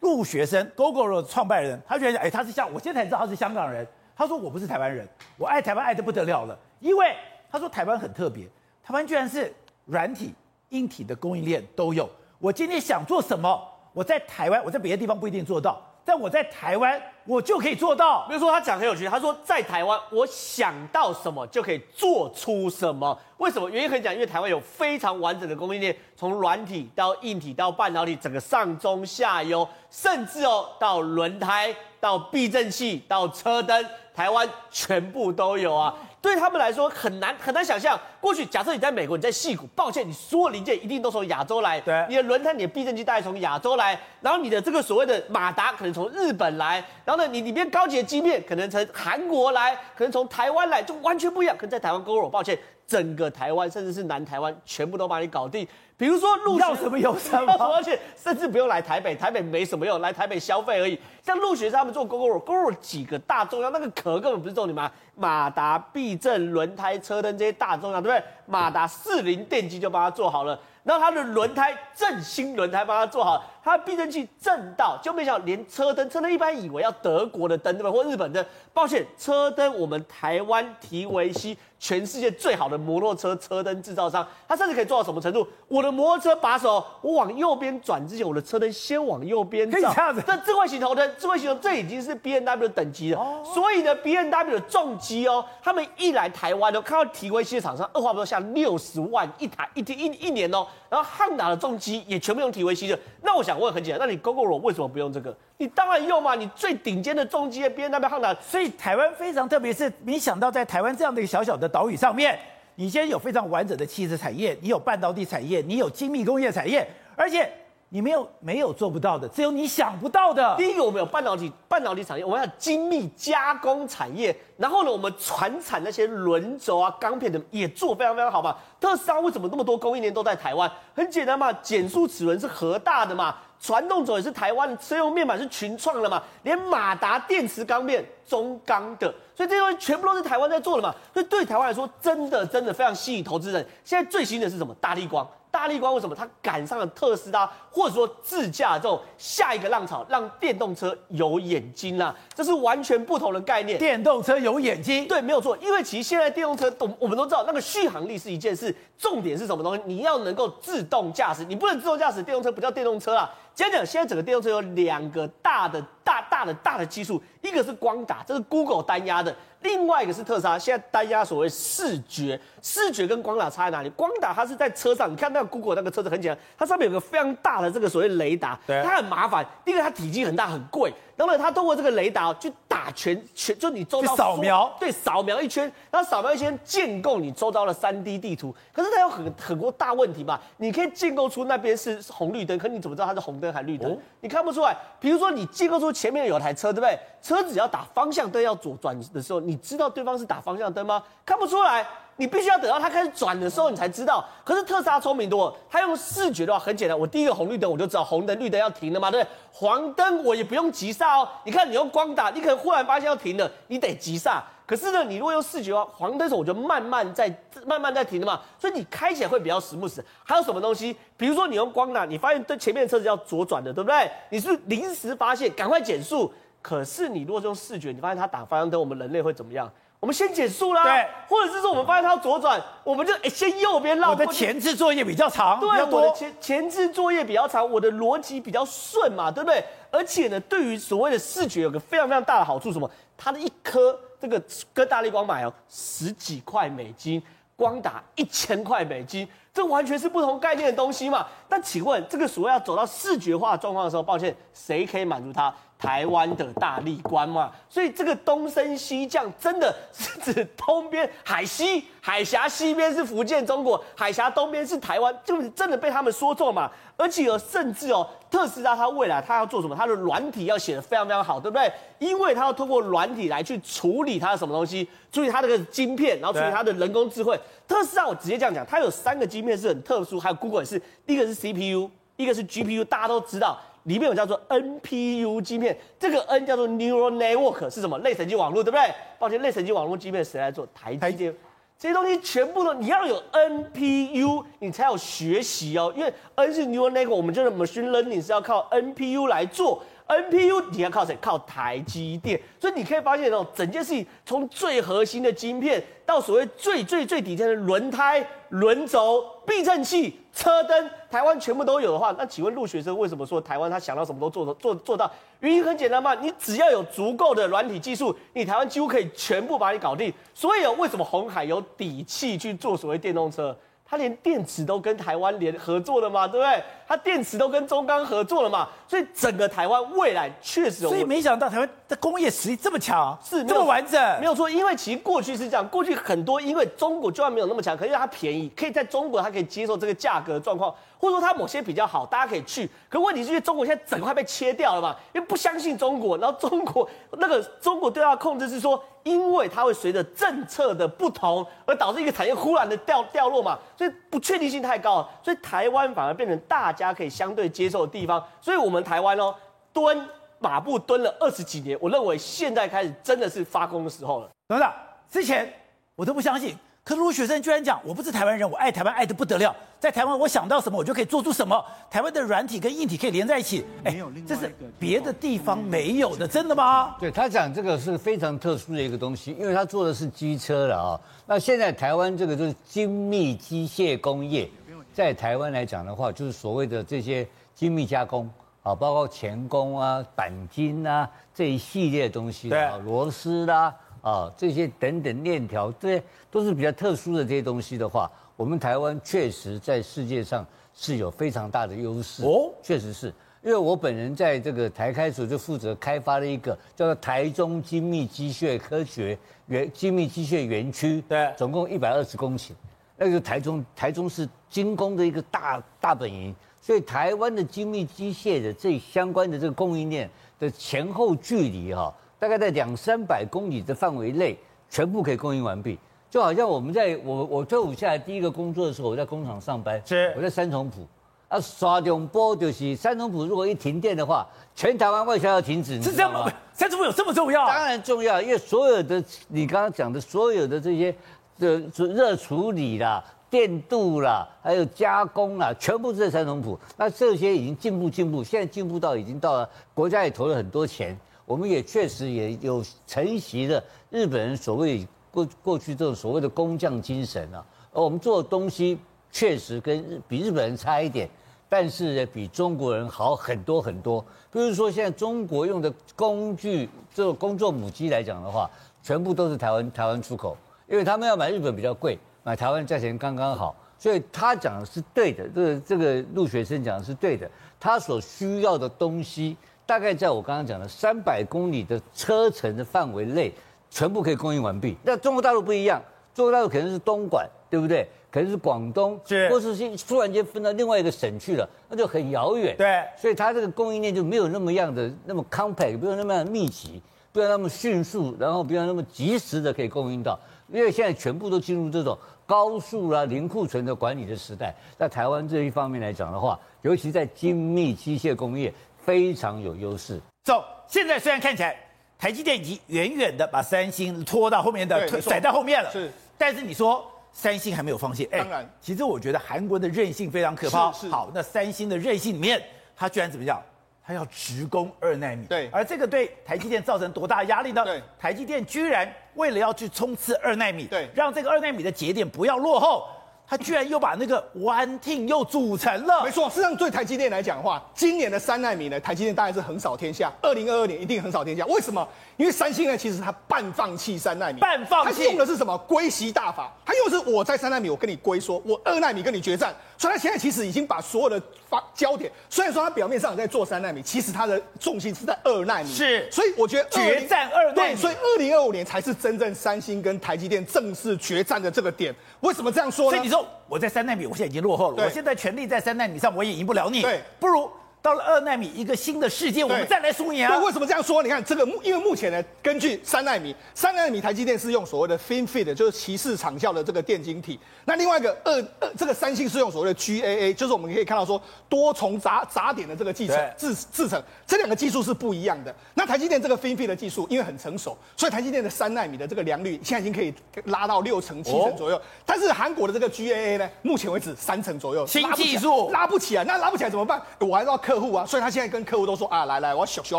[0.00, 3.86] 陆学生，Gogoro 的创办人，他觉得，哎，他是香，我现在才知道他是香港人。
[4.16, 7.16] 他说我不是台湾人，我爱台湾爱得不得了了，因为
[7.50, 8.46] 他说台湾很特别，
[8.82, 9.52] 台湾居然是
[9.86, 10.32] 软体。
[10.74, 12.08] 硬体的供应链都有。
[12.38, 13.60] 我今天想做什么，
[13.92, 18.26] 我在台湾，我在别的地方不一定做到，但我在台湾，我就可以做到。
[18.28, 23.18] 比如说，他讲很有趣，他说在台湾，我想到什么就可以做出什么。
[23.38, 23.70] 为什么？
[23.70, 35.94] 原因很简单，因为台湾有非常完整的供应链，从软体到硬体到半导体，整个上中下游，甚至哦到轮胎、到避震器、到车灯，台湾全部都有啊。
[36.24, 51.54] 对他们来说很难很难想象，过去假设你在美国，你在戏谷，抱歉，你所有零件一定都从亚洲来，对，你的轮胎、你的避震器大概从亚洲来，然后你的这个所谓的马达可能从日本来，然后呢，你里面高级的机面可能从韩国来，可能从台湾来，就完全不一样。
[51.54, 55.66] 可能在台湾，Gogoro，抱歉，整个台湾甚至是南台湾全部都把你搞定。
[55.96, 60.98] 比如说陆要什么有什么，而且甚至不用来台北，台北没什么用，来台北消费而已。
[61.22, 68.24] 像陆学他们做 Gogoro，Gogoro 几个大重要，那个壳根本不是重点嘛，马达、避震、轮胎、车灯这些大重要，对不对？
[68.46, 73.44] 马达四零电机就帮他做好了，然后他的轮胎正新轮胎帮他做好。
[73.64, 85.48] 它的避震器震到，就没想到连车灯，车灯一般以为要德国的灯对吧，或日本灯，抱歉，车灯我们台湾提维西，全世界最好的摩托车车灯制造商，它甚至可以做到什么程度？
[85.66, 89.80] 我的摩托车把手，我往右边转之前，我的车灯先往右边照。
[89.80, 90.22] 可以这样子。
[90.26, 93.18] 这智慧型头灯，智慧型头，这已经是 B N W 等级了。
[93.18, 93.42] 哦。
[93.54, 103.53] 所以呢，B N W 的重机哦，他们一来台湾都看到提维西的厂商，二话不说下六十万一台一天一一年哦，然后汉达的重机也全部用提维西的，那我想。
[103.58, 105.36] 我也很简单，那你 g o g o 为什么不用这个？
[105.58, 112.38] 你当然用嘛，你最顶尖的重机的 BMW、Honda，所以台湾非常特别，是你想到在台湾这样的一个小小的岛屿上面，
[112.74, 116.86] 你现在有非常完整的汽车产业，你有半导体产业，你有精密工业产业，
[117.16, 117.50] 而且。
[117.94, 120.56] 你没有没有做不到的，只有你想不到的。
[120.58, 124.36] 第一个，我们有半导体半导体产业，我们要精密加工产业。
[124.56, 128.56] 然后呢，我们传产那些轮轴啊、钢片的也做非常非常好嘛。
[128.80, 130.68] 特斯拉为什么那么多供应链都在台湾？
[130.92, 140.92] 很简单嘛，减速齿轮是核大的嘛，传动轴也是台湾的，车用面板是群创的嘛，连马达电池钢片中钢的，所以这些东西全部都是台湾在做的嘛。
[141.12, 143.64] 所以对台湾来说，真的真的非常吸引投资人。
[143.84, 144.74] 现在最新的是什么？
[144.80, 145.24] 大立光。
[145.54, 152.16] 大力光为什么它赶上了特斯拉，或者说自驾这种下一个浪潮，让电动车有眼睛啦、啊？
[152.34, 153.78] 这是完全不同的概念。
[153.78, 155.56] 电动车有眼睛，对，没有错。
[155.58, 159.82] 因为其实现在电动车，我我们都知道，那个续航力是一件事，重点是什么东西？
[159.86, 163.30] 你要能够自动驾驶，你不能自动驾驶，电动车不叫电动车啊。
[163.54, 169.32] 讲讲，现在整个电动车有两个大的、大大的、大的技术，一个是光达，这是 Google 单压的。
[169.64, 173.88] 另外一个是特斯拉，现在单押所谓视觉，视觉跟光打差在哪里？
[173.90, 179.44] 光打它是在车上，你看那个 Google 那个车子很简单，它上面有个非常大的这个所谓雷达，对它很麻烦。
[179.64, 188.54] 第一个它体积很大很贵，然后呢，它通过这个雷达去打全全，就你周遭扫描，对，扫描一圈，然后扫描一圈建构你周遭的三 D 地图。
[188.72, 193.92] 可是它有很很多大问题嘛，你可以建构出那边是红绿灯，可你怎么知道它是红灯还是绿灯？
[193.92, 194.76] 哦、你看不出来。
[194.98, 196.98] 比如说你建构出前面有台车，对不对？
[197.22, 201.02] 车子要打方向灯要左转的时候，你知道对方是打方向灯吗？
[201.24, 204.24] 看不出来，你必须要等到它开始转的时候，你才知道。
[204.44, 209.32] 可是特斯拉聪明多了，他用视觉的话很简单，我第一个红绿灯我就知道红灯绿灯要停了嘛，对不对？
[209.52, 211.28] 黄灯我也不用急刹哦。
[211.44, 214.42] 你看你用光打，你可能忽然发现要停了，你得急刹。
[214.66, 217.30] 可是呢，你如果用视觉的话，黄灯时候我就慢慢在
[217.66, 220.00] 慢慢在停了嘛，所以你开起来会比较 smooth。
[220.22, 220.96] 还有什么东西？
[221.18, 224.10] 比如说你用光打，你发现对前面的车子要左转的，对不对？
[224.30, 226.32] 你是不是临时发现，赶快减速？
[226.62, 229.70] 可是你如果是用视觉，你发现它打方向灯，我们人类会怎么样？
[230.04, 234.10] 我们先减速啦，对，或者是说我们发现它要左转，我们就哎先右边绕。
[234.10, 239.64] 我的前置作业比较长，对，我的前前置作业比较长，我的逻辑比较顺嘛，对不对？
[239.90, 242.90] 而且呢，对于所谓的视觉有个非常非常大的好处，什么？
[243.16, 244.38] 它的一颗这个
[244.74, 247.22] 跟大立光买哦，十几块美金，
[247.56, 251.26] 光打一千块美金，这完全是不同概念的东西嘛。
[251.48, 255.54] 但请问，这个所谓要走到视觉化状况的时候，抱歉，谁可以满足它？
[255.84, 266.70] 台湾的大立光嘛，所以这个东升西降，真的是指东边海西 海峡西边是福建中国，海峡东边是台湾，就是真的被他们说中嘛。
[266.96, 269.74] 而且有甚至哦，特斯拉它未来它要做什么？
[269.74, 271.70] 它的软体要写得非常非常好，对不对？
[271.98, 277.38] 因为它要通过软体来去处理它的什么东西，处理它这个晶片，然后处理它的人工智慧。
[277.66, 283.60] 特斯拉我直接这样讲，它有三个晶片是很特殊，还有 Google 也是，一个是 CPU，一个是 GPU，大家都知道。
[283.84, 287.98] 里面有叫做 NPU 晶片，这个 N 叫做 Neural Network 是什么？
[287.98, 288.92] 类神经网络，对不对？
[289.18, 290.66] 抱歉，类神经网络晶片谁来做？
[290.74, 291.34] 台积电。
[291.76, 295.92] 这些东西全部都你要有 NPU，你才有学习哦。
[295.96, 299.82] 因为 N 是 Neural Network，我们就是 Machine Learning 是要靠 NPU 来做。
[300.06, 301.16] NPU 你要靠谁？
[301.20, 302.40] 靠台积电。
[302.60, 310.20] 所以你可以发现哦，整件事情从最核心的晶片到所谓最最最底下的轮胎、轮轴、避震器。
[310.34, 315.08] 车灯，台湾全部都有的话，那请问陆学生为什么说台湾他想到什么都做做做到？
[315.38, 320.12] 原因很简单嘛，你只要有足够的软体技术，你台湾几乎可以全部把你搞定。
[320.34, 323.56] 所以哦，为什么红海有底气去做所谓电动车？
[323.94, 326.60] 他连电池都跟台湾联合作了嘛，对不对？
[326.88, 330.90] 他电池都跟中钢合作了嘛，所以整个台湾未来确实有。
[330.90, 334.50] 所以没想到台湾的工业实力这么强，是这么完整，没有错。
[334.50, 342.68] 因为其实过去是这样，过去很多因为中国就算没有那么强，可是它便宜，可以在中国它可以接受这个价格状况，或者说它某些比较好，大家可以去。
[342.88, 348.82] 可问题是因为中国现在整块被切掉了嘛，因为不相信中国，然后中国那个中国对它的控制是说。
[349.04, 358.26] 因为它会随着政策的不同而导致一个产业忽然的掉掉落嘛，所以不确定性太高了，所以台湾反而变成大家可以相对接受的地方。
[358.40, 359.34] 所以我们台湾哦，
[359.74, 360.08] 蹲
[360.44, 364.28] 马步蹲了二十几年，我认为现在开始真的是发功的时候了。
[364.46, 364.70] 等等，
[365.10, 365.50] 之前
[365.96, 366.54] 我都不相信。
[366.84, 371.64] 可是卢学生居然讲，我不是台湾人，我爱台湾爱的不得了，在台湾我想到什么，我就可以做出什么。
[371.90, 373.96] 台湾的软体跟硬体可以连在一起，哎，
[374.28, 376.94] 这是别的地方没有的，真的吗？
[377.00, 381.00] 对，他讲这个是非常特殊的一个东西，因为他做的是机车了啊。
[381.24, 384.46] 那现在台湾这个就是精密机械工业，
[384.92, 388.30] 在台湾来讲的话，就是所谓的这些精密加工
[388.64, 393.72] 啊，包括钳工啊、钣金啊这一系列的东西啊，螺丝啦。
[394.04, 403.06] 啊，这些等等链条，这些都是比较特殊的这些东西的话，我们台湾确实在世界上是有非常大的优势哦，确实是，
[403.42, 412.50] 因为我本人在这个台开所就负责开发了一个叫做台中精密机械科学园精密机械园区，对，总共一百二十公顷，
[412.98, 420.08] 那个台中台中是精工的一个大大本营，所以台湾的精密机械的这相关的这个供应链
[420.40, 421.92] 的前后距离哈。
[422.18, 424.34] 大概在两三百公里的范围内，
[424.70, 425.78] 全部可以供应完毕。
[426.08, 430.86] 就好像我们在我我退伍下来第一个工作的时候，我在工厂上班，是我在三重埔
[431.28, 436.26] 啊，刷电波就是三重埔，如果一停电的话，全台湾外销要停止，是这样吗？
[436.54, 437.46] 三重埔有这么重要？
[437.46, 440.94] 当然重要，因为所有的你刚刚讲的所有的这些
[441.38, 446.56] 的热处理啦、电镀啦，还有加工啦，全部是在三重埔。
[446.76, 450.96] 那这些已经进步进步，现在进步到已经到了国家也投了很多钱。
[451.26, 458.78] 我们也确实也有承袭了日本人所谓过过去这种所谓的工匠精神啊，而我们做的东西
[459.10, 461.10] 确实跟日比日本人差一点，
[461.48, 464.00] 但是呢比中国人好很多很多。
[464.30, 468.48] 比如说现在中国用的工具，这个工作母机来讲的话，
[468.80, 470.36] 全部都是台湾台湾出口，
[470.68, 483.30] 因为他们要买日本比较贵，买台湾价钱刚刚好，所以他讲的是对的，这个这个陆学生讲的是对的，他所需要的东西大概在我刚刚讲的三百公里的车程的范围内，
[483.68, 484.74] 全部可以供应完毕。
[484.82, 485.82] 那中国大陆不一样，
[486.14, 487.86] 中国大陆可能是东莞，对不对？
[488.10, 492.56] 可能是广东，是，或是突然间分到另外一个省去了，那就很遥远。
[492.56, 496.80] 对，所以它这个供应链就没有那么样的那么 compact，不用那么样的密集，
[497.12, 500.16] 不要那么迅速，然后不要那么及时的可以供应到。
[500.48, 508.52] 因为现在全部都进入这种高速啦、零库存的管理的时代，在台湾这一方面来讲的话，尤其在精密机械工业
[508.84, 510.00] 非常有优势。
[510.24, 511.56] 走，现在虽然看起来
[511.98, 516.84] 台积电已经远远的把三星拖到后面的甩在后面了，是，但是你说。
[517.16, 520.72] 三星还没有放弃，哎，当然，其实我觉得韩国的韧性非常可怕。
[520.72, 522.42] 是，是好，那三星的韧性里面，
[522.74, 523.40] 它居然怎么样？
[523.86, 525.26] 它要直攻二纳米。
[525.26, 527.64] 对，而这个对台积电造成多大压力呢？
[527.64, 532.86] 对，台积电居然为了要去冲刺二纳米，对，让这个二纳米的节点不要落后。
[533.26, 536.28] 他居然又把那个 One Team 又组成了，没错。
[536.28, 540.12] 实际上，对台积电来讲的话，今年的三纳米呢，台积电当然是横扫天下。
[540.20, 541.42] 二零二二年一定横扫天下。
[541.46, 541.88] 为什么？
[542.16, 545.56] 因为三星呢，其实它半放弃三纳米，半放弃，它用的是什么？
[545.58, 546.52] 归息大法。
[546.64, 549.54] 它用的是我在三纳米，我跟你归说，我二纳米跟你决战。
[549.76, 555.72] 所以它现在其实已经把所有的发焦点，虽然说它表面上在做三纳米，其实它的重心是在二纳米。
[555.72, 557.54] 是，所以我觉得决战二纳米。
[557.56, 561.94] 对，所以二零二五年才是真正三星跟台积电正式决战的这个点。
[562.20, 562.96] 为什么这样说呢？
[562.96, 566.82] 所以你说我在三纳米，我现在已经落后了，我现在全力在三纳米上，我也赢不了你。
[566.82, 567.50] 对，不如。
[567.84, 570.38] 到了二纳米一个新的世界，我们再来输赢啊！
[570.38, 571.02] 为什么这样说？
[571.02, 577.38] 你看这个目，因为目前呢，根据三纳米，三纳米台积电是用所谓的 FinFET，就是鳍式场效的这个电晶体。
[577.66, 585.54] 那另外一个二二，这个三星是用所谓的 GAA，就是我们可以看到说多重杂杂点的这个技术制制成，这两个技术是不一样的。
[585.74, 590.14] 那台积电这个 FinFET 的技术因为很成熟，所以台积电的三纳米的这个良率现在已经可以
[590.46, 591.76] 拉到六成七成左右。
[591.76, 596.98] 哦、但是韩国的这个 GAA 呢，目前为止三成左右，新技术拉不起来，那拉不起来怎么办？
[597.18, 598.44] 我还是要客户啊，所以他现在。
[598.54, 599.98] 跟客户都说啊，来来，我要小小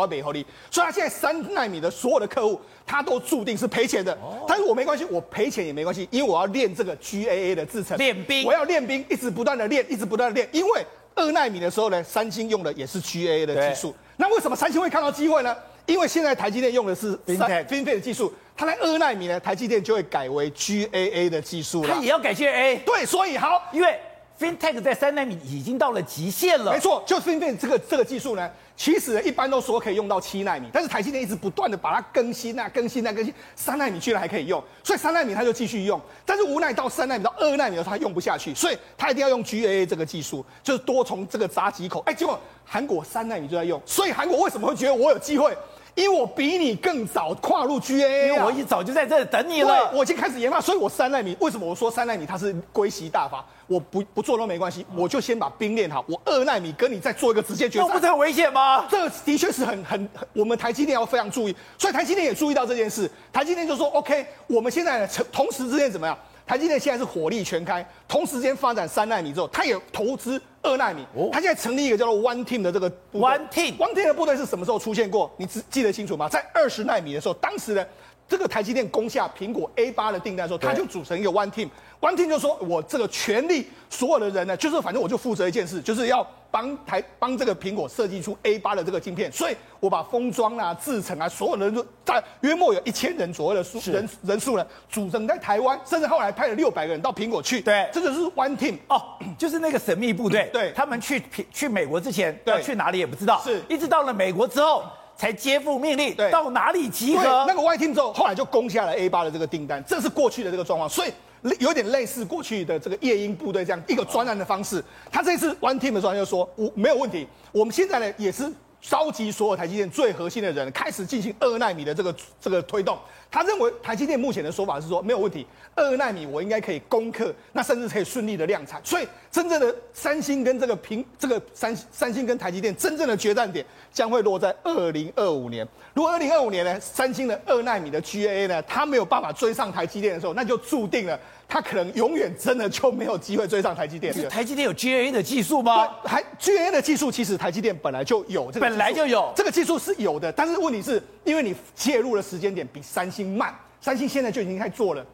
[0.00, 4.16] 要美合力，所以他现在三纳米的所有的客户，他都注定是赔钱的。
[4.48, 10.48] 但是我没关系，我赔钱也没关系，因为我要练这个 GAA 的制程，练兵，我要练兵，一直不断的练，一直不断的练。
[10.52, 13.94] 因为二纳米的时候呢，三星用的也是 GAA 的技术。
[14.16, 15.54] 那为什么三星会看到机会呢？
[15.84, 21.92] 因为现在台积电用的是 f i n f e 的技术，它在二纳米呢，台积电就会改为 GAA 的技术了。
[21.92, 22.80] 它也要改 GAA？
[22.86, 24.00] 对，所以好，因为。
[24.38, 26.72] FinTech 在三纳米已经到了极限了。
[26.72, 42.00] 没错，就 FinTech 这个这个技术呢，其实一般都说可以用到七纳米，但是台积电一直不断的把它更新啊、更新啊、更新，三纳米居然还可以用，所以三纳米它就继续用，但是无奈到三纳米到二纳米的时候它用不下去，所以它一定要用 GAA 这个技术，就是多重这个闸机口。
[42.06, 45.56] 哎，结果韩国三纳米就在用，所以韩国为什么会觉得我有机会？
[45.96, 49.90] 因为我比你更早跨入 GAA，因为我一早就在这里等你了。
[49.94, 53.42] 我已经开始研发，所以我三纳米为什么我说三纳米它是归息大法？
[53.66, 56.04] 我不不做都没关系，我就先把兵练好。
[56.06, 58.86] 我二纳米跟你再做一个直接决战，那不是很危险吗？
[58.90, 61.56] 这个的确是很很很，我们台积电要非常注意。
[61.78, 66.16] 所以台积电也注意到这件事，台积电就说 OK，我们现在呢，同时之间怎么样？
[66.46, 71.06] 台积电现在是火力全开，同时间发展三纳米之后，它也投资二纳米。
[71.14, 75.30] 哦，它现在成立一个叫做 One Team 的这个 One Team One Team 的部队是什么时候出现过？
[75.36, 76.28] 你记记得清楚吗？
[76.28, 77.86] 在二十纳米的时候，当时呢，
[78.28, 81.68] 这个台积电攻下苹果 A 八的订单的时候，他就组成一个 One Team。
[82.00, 97.62] One Team 就说，我这个全力，所有的人呢，就是反正我就负责一件事，就是要帮台帮这个苹果设计出 A 八的这个晶片，所以我把封装啊、制成啊，所有人都在约莫有一千人左右的数人人数呢，组成在台湾，甚至后来派了六百个人到苹果去。
[97.62, 99.00] 对，这就是 One Team 哦，
[99.38, 100.50] 就是那个神秘部队。
[100.52, 103.62] 对，他们去去美国之前要去哪里也不知道，是。
[103.68, 104.84] 一直到了美国之后
[105.16, 107.44] 才接付命令，对，到哪里集合。
[107.48, 111.12] 那个 One Team 之后，后来就攻下了 A 八的这个订单，这是过去的这个状况，所以。
[111.60, 114.82] 有点类似过去的这个夜鹰部队这样一个专案的方式。
[115.12, 117.28] 他这次 One Team 的专案就说，我没有问题。
[117.52, 118.50] 我们现在呢也是
[118.88, 122.96] 召集所有台积电最核心的人，开始进行二纳米的这个这个推动。
[123.28, 125.44] 他认为台积电目前的说法是说没有问题，
[125.74, 128.80] 二纳米我应该可以攻克，那甚至可以顺利的量产。
[128.84, 135.66] 所以真正的三星跟这个平这个三三星跟台积电真正的决战点将会落在二零二五年。
[135.92, 141.18] 如果二零二五年呢，三星的二纳米的 GAA 呢，它没有办法追上台积电的时候，那就注定了。
[141.48, 144.12] 他可能永远真的就没有机会追上台积电。
[144.28, 145.88] 台积电有 GAA 的技术吗？
[146.04, 155.06] 还 GAA 的技术其实台积电本来就有这个，本来就有这个技术是有的，但是问题是因为你介入的时间点比三星慢，三星现在就已经开始做了，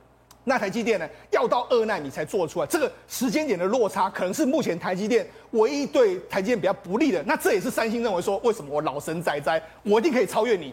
[0.44, 7.22] 那台积电呢要到二纳米才做出来，这个时间点的落差可能是目前台积电唯一对台积电比较不利的。
[7.24, 10.72] 那这也是三星认为说，为什么我老神在在，我一定可以超越你。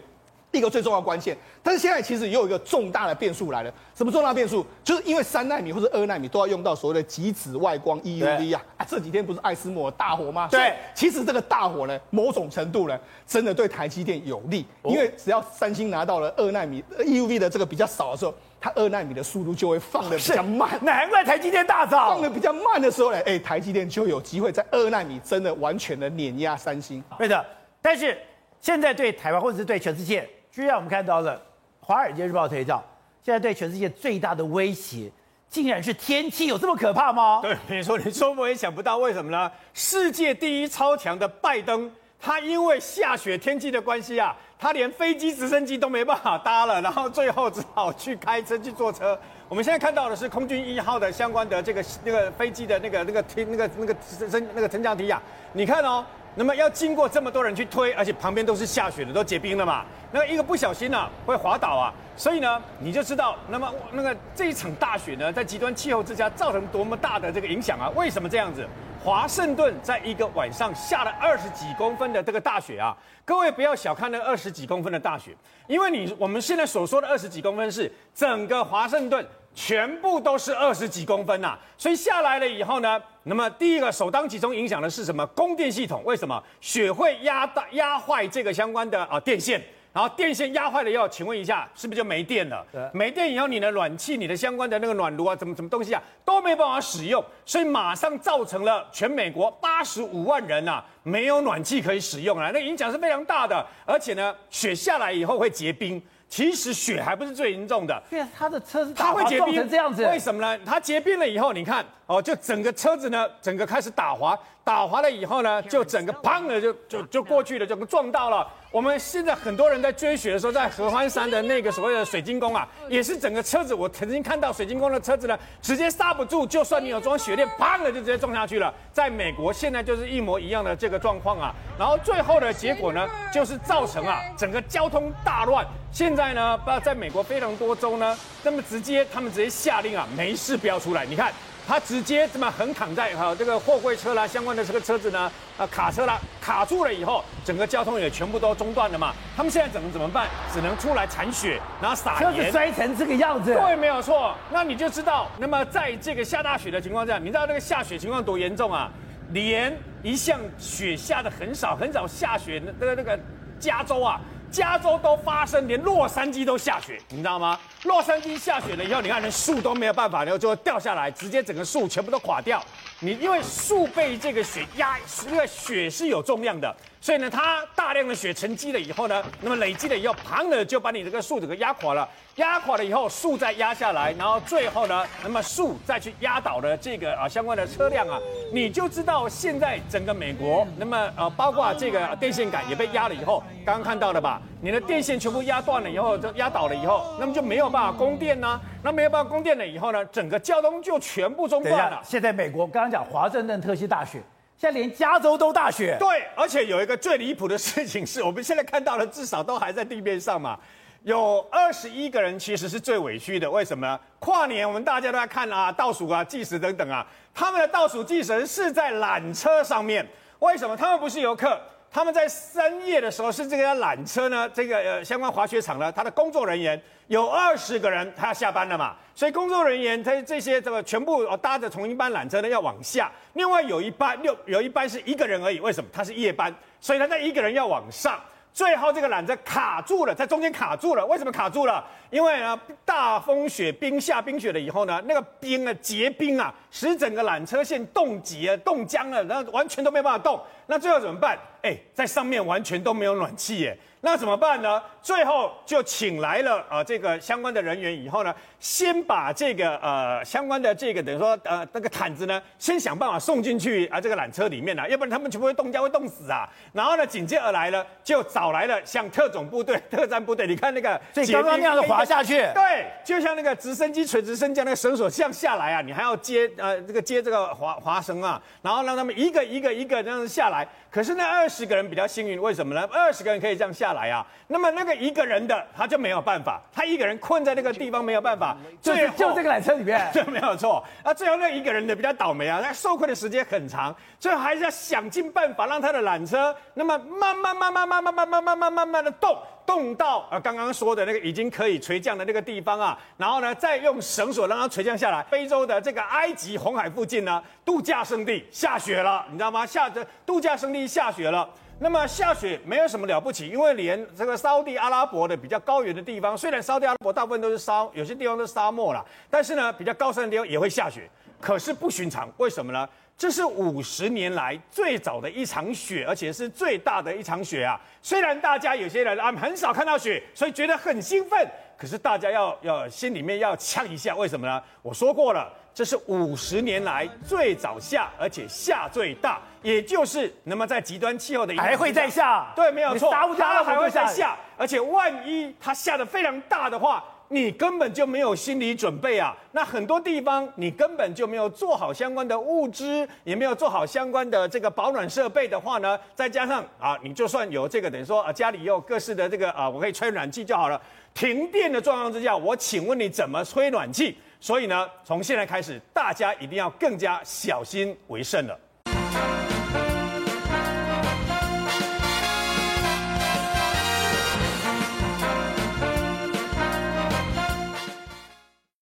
[0.52, 3.72] 一个最重要关键，但是现在其实也有一个重大的变数来了。
[3.94, 4.66] 什么重大变数？
[4.82, 8.86] 就是因为三纳米或者二纳米都要用到所谓的极紫外光 EUV 啊啊！
[8.88, 10.48] 这几天不是艾斯摩大火吗？
[10.50, 20.70] 对，其实这个大火呢，某种程度呢，真的对台积电有利，因为只要三星拿到了二纳米 EUV 的这个比较少的时候，它二纳米的速度就会放的比较慢。
[20.82, 27.00] 难怪台积电大涨，放的比较慢的时候呢，哎，台积电就有机会在二纳米真的完全的碾压三星。
[27.18, 27.46] 对的，
[27.80, 28.18] 但是
[28.60, 30.28] 现在对台湾或者是对全世界。
[30.52, 31.36] 居然我们看到了
[31.80, 32.82] 《华尔街日报》推导，
[33.22, 35.10] 现在对全世界最大的威胁，
[35.48, 37.40] 竟然是天气，有这么可怕吗？
[37.40, 39.50] 对，没错，你说我也想不到，为什么呢？
[39.72, 49.16] 世界第一超强的拜登，他因为下雪天气的关系啊，他连飞机、直升机都没办法搭了，然后最后只好去开车去坐车。
[49.48, 53.96] 我们现在看到的是空军一号的相关的这个那个飞机的那个那个天那个那个
[54.28, 56.04] 升那个升降梯啊，你看哦。
[56.36, 59.84] 那么要经过这么多人去推，而且旁边都是下雪的，都结冰了嘛。
[60.12, 61.92] 那一个不小心呢、啊，会滑倒啊。
[62.16, 67.88] 所以呢，你就知道，那么那个这一场大雪呢，在极端气候之下造成多么大的这个影响啊？
[67.96, 68.66] 为什么这样子？
[69.02, 72.94] 华盛顿在一个晚上下了二十几公分的这个大雪啊！
[73.24, 75.34] 各位不要小看那二十几公分的大雪，
[75.66, 79.26] 因为你我们现在所说的二十几公分是整个华盛顿。
[79.62, 85.24] 全部都是二十几公分呐、啊，所以下来了以后呢，那么第一个首当其冲影响的是什么？
[85.26, 86.02] 供电系统。
[86.02, 86.42] 为什么？
[86.62, 92.64] 雪会压大压坏这个相关的啊电线，然后电线压坏了以后，请问一下，是不是就没电了？
[92.72, 106.02] 对没电以后，你的暖气、你的相关的那个暖炉啊，怎么什么东西啊，都没办法使用，所以马上造成了全美国八十五万人呐、啊、没有暖气可以使用啊，那影响是非常大的，而且呢，雪下来以后会结冰。
[106.30, 110.58] 其实雪还不是最严重的，对啊，他的车子它会结冰成这样子，为什么呢？
[110.64, 118.46] 它结冰了以后，你看哦，就整个车子呢，整个开始打滑，打滑了以后呢，就整个砰的就就就过去了，就撞到了。
[118.72, 128.72] 我们现在很多人在追雪的时候，在合欢山的那个所谓的水晶宫啊，也是整个车子，我曾经看到水晶宫的车子呢，直接刹不住，就算你有装雪链，砰的就直接撞下去了。
[128.92, 135.66] 在美国现在就是一模一样的这个状况啊，然后最后的结果呢，就是造成啊整个交通大乱。
[135.90, 141.04] 现在呢，不知道在美国非常多州呢，那么直接他们直接下令啊，没事不要出来。
[141.04, 141.32] 你看，
[141.70, 149.14] 他直接这么横躺在哈这个货柜车啦，相关的这个车子呢，啊卡车啦，卡住了以后，整个交通也全部都中断了嘛。
[149.36, 150.26] 他们现在怎么怎么办？
[150.52, 152.34] 只能出来铲雪，然后撒盐。
[152.34, 153.54] 车子摔成这个样子。
[153.54, 154.34] 对，没有错。
[154.50, 158.90] 那你就知道，那么在这个下大雪的情况下，你知道那个下雪情况多严重啊？
[159.30, 163.16] 连一向雪下的很少很少下雪那个那个
[163.60, 164.20] 加州啊。
[164.50, 167.58] 加州都发生，连洛杉矶都下雪，你知道吗？
[167.84, 172.62] 洛杉矶下雪了以后，你看连树都没有办法，然后就会掉下来，直接整个树全部都垮掉。
[173.02, 182.06] 你因为树被这个雪压，因为雪是有重量的，所以呢，它大量的雪沉积了以后呢，那么累积了以后，砰的就把你这个树整个压垮了。
[182.36, 188.18] 压垮了以后，树再压下来，然后最后呢，那么树再去压倒了这个啊相关的车辆啊，
[188.52, 194.42] 你就知道现在整个美国，那么呃包括这个电线杆也被压了以后，刚刚看到了吧？
[194.60, 202.00] 你的电线全部压断了以后，就压倒了以后，那么就没有办法供电呢、那没有办法供电了以后呢，整个交通就全部中断了。
[202.04, 204.22] 现在美国刚刚讲华盛顿特区大雪，
[204.56, 205.96] 现在连加州都大雪。
[205.98, 210.58] 对，而且有一个最离谱的事情是，我们现在看到的至少都还在地面上嘛。
[211.02, 213.98] 有二十一个人其实是最委屈的，为什么呢？
[214.18, 220.06] 跨年我们大家都在看啊，倒数啊，计时等等啊，他们的倒数计时是在缆车上面，
[220.40, 220.76] 为什么？
[220.76, 221.58] 他们不是游客，
[221.90, 226.78] 他们在深夜的时候是这个缆车呢，这个呃相关滑雪场呢，他的工作人员
[227.10, 235.90] 有二十个人，他要下班了嘛，所以工作人员他这些这个全部搭着同一班缆车呢要往下，另外有一班六有一班是一个人而已，为什么？
[235.92, 238.16] 他是夜班，所以他在一个人要往上。
[238.52, 241.04] 最后这个缆车卡住了，在中间卡住了。
[241.06, 241.84] 为什么卡住了？
[242.10, 250.40] 因为呢，大风雪冰下冰雪了以后呢，那个冰啊结冰啊，使整个缆车线冻结、冻僵了，然后完全都没办法动。
[250.66, 251.38] 那最后怎么办？
[251.62, 253.76] 哎，在上面完全都没有暖气耶。
[254.02, 254.82] 那怎么办呢？
[255.02, 266.48] 最后就请来了呃这个相关的人员以后呢，先把这个呃相关的这个等于说呃那个毯子呢，先想办法送进去啊这个缆车里面啊，要不然他们全部会冻僵，会冻死啊。
[266.72, 280.66] 然后呢，紧接而来呢，就找来了像特种部队、 特战部队，你看那个，所以刚刚那样子滑下去，对，就像那个直升机垂直升降那个绳索这样下来啊，你还要接呃这个接这个滑滑绳啊，然后让他们一个一个一个这样子下来。
[280.90, 282.88] 可是那二十个人比较幸运，为什么呢？
[282.90, 284.26] 二十个人可以这样下来啊。
[284.46, 290.82] 那么那个一个人的他就没有办法，他一个人困在那个地方没有办法，就是就这个缆车里面， 这，没有错。
[291.02, 299.36] 啊，最后那一个人的比较倒霉啊，那受困的时间很长，最后还是要想尽办法让他的缆车那么慢慢慢慢慢慢慢慢慢慢慢的动。
[299.70, 305.22] 冻到呃刚刚说的那个已经可以垂降的那个地方啊，然后呢再用绳索让它垂降下来。
[305.30, 309.64] 非洲的这个埃及红海附近呢，度假胜地下雪了，你知道吗？
[309.64, 311.48] 下着度假胜地下雪了。
[311.78, 321.08] 那么下雪没有什么了不起，因为连这个沙地阿拉伯的比较高原的地方，虽然沙地阿拉伯大部分都是沙，有些地方都是沙漠啦，但是呢比较高山的地方也会下雪，
[321.40, 322.88] 可是不寻常，为什么呢？
[323.20, 327.78] 这是五十年来最早的一场雪，而且是最大的一场雪啊！
[328.00, 331.46] 虽然大家有些人啊很少看到雪，所以觉得很兴奋，
[331.76, 334.62] 可是大家要要心里面要呛一下，为什么呢？
[334.80, 335.52] 我说过了。
[335.74, 349.36] 这是五十年来最早下，而且下最大，也就是那么在极端气候的还会再下，对，没有错，它还会再下，而且万一它下的非常大的话，你根本就没有心理准备啊。
[349.52, 360.80] 那很多地方你根本就没有做好相关的物资，也没有做好相关的这个保暖设备的话呢，再加上啊，你就算有这个等于说啊，家里有各式的这个啊，我可以吹暖气就好了。
[361.14, 364.16] 停电的状况之下，我请问你怎么吹暖气？
[364.40, 368.58] 所以呢，从现在开始，大家一定要更加小心为甚了。